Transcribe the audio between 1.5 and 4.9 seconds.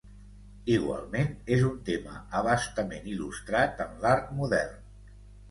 és un tema a bastament il·lustrat en l'art modern.